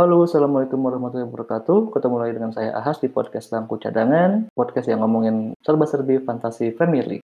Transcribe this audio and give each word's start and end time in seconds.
Halo, 0.00 0.24
Assalamualaikum 0.24 0.80
warahmatullahi 0.80 1.28
wabarakatuh. 1.28 1.92
Ketemu 1.92 2.16
lagi 2.16 2.32
dengan 2.32 2.56
saya 2.56 2.72
Ahas 2.72 3.04
di 3.04 3.12
podcast 3.12 3.52
lampu 3.52 3.76
Cadangan, 3.76 4.48
podcast 4.56 4.88
yang 4.88 5.04
ngomongin 5.04 5.52
serba-serbi 5.60 6.24
fantasi 6.24 6.72
Premier 6.72 7.04
League. 7.04 7.24